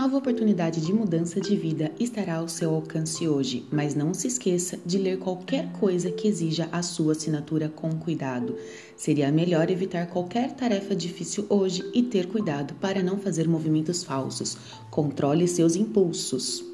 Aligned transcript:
nova 0.00 0.16
oportunidade 0.16 0.80
de 0.80 0.94
mudança 0.94 1.38
de 1.38 1.54
vida 1.54 1.92
estará 2.00 2.36
ao 2.36 2.48
seu 2.48 2.74
alcance 2.74 3.28
hoje, 3.28 3.66
mas 3.70 3.94
não 3.94 4.14
se 4.14 4.28
esqueça 4.28 4.78
de 4.86 4.96
ler 4.96 5.18
qualquer 5.18 5.70
coisa 5.72 6.10
que 6.10 6.26
exija 6.26 6.70
a 6.72 6.80
sua 6.80 7.12
assinatura 7.12 7.68
com 7.68 7.90
cuidado. 7.96 8.56
Seria 8.96 9.30
melhor 9.30 9.70
evitar 9.70 10.06
qualquer 10.06 10.52
tarefa 10.52 10.96
difícil 10.96 11.44
hoje 11.50 11.84
e 11.92 12.02
ter 12.02 12.28
cuidado 12.28 12.72
para 12.80 13.02
não 13.02 13.18
fazer 13.18 13.46
movimentos 13.46 14.02
falsos. 14.02 14.56
Controle 14.90 15.46
seus 15.46 15.76
impulsos. 15.76 16.69